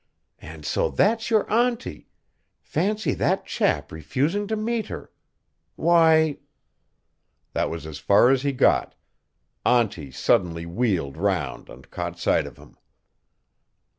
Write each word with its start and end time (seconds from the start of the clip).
And 0.39 0.65
so 0.65 0.89
that's 0.89 1.29
your 1.29 1.47
auntie 1.53 2.07
fancy 2.59 3.13
that 3.13 3.45
chap 3.45 3.91
refusing 3.91 4.47
to 4.47 4.55
meet 4.55 4.87
her! 4.87 5.11
Why" 5.75 6.39
That 7.53 7.69
was 7.69 7.85
as 7.85 7.99
far 7.99 8.31
as 8.31 8.41
he 8.41 8.51
got. 8.51 8.95
Auntie 9.63 10.09
suddenly 10.09 10.65
wheeled 10.65 11.17
round 11.17 11.69
and 11.69 11.91
caught 11.91 12.17
sight 12.17 12.47
of 12.47 12.57
him. 12.57 12.77